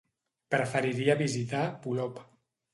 Preferiria 0.55 1.17
visitar 1.21 1.63
Polop. 1.87 2.21